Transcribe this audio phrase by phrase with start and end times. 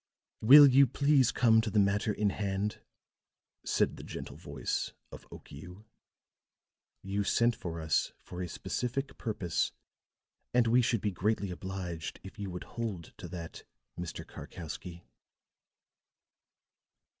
[0.41, 2.81] "Will you please come to the matter in hand?"
[3.63, 5.85] said the gentle voice of Okiu.
[7.03, 9.71] "You sent for us for a specific purpose,
[10.55, 13.63] and we should be greatly obliged if you would hold to that,
[13.95, 14.25] Mr.
[14.25, 15.03] Karkowsky."